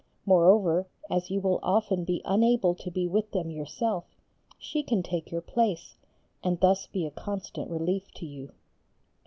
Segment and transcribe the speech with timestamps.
[0.25, 4.03] Moreover, as you will often be unable to be with them yourself,
[4.57, 5.93] she can take your place,
[6.43, 8.51] and thus be a constant relief to you.